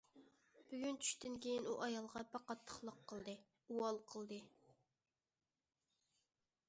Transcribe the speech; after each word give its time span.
بۈگۈن 0.69 0.95
چۈشتىن 1.01 1.35
كېيىن 1.45 1.67
ئۇ 1.71 1.75
ئايالغا 1.87 2.23
بەك 2.31 2.47
قاتتىقلىق 2.51 2.97
قىلدى، 3.13 3.37
ئۇۋال 3.43 4.01
قىلدى. 4.15 4.41